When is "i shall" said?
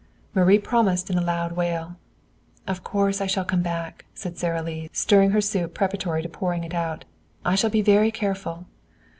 3.21-3.45, 7.45-7.69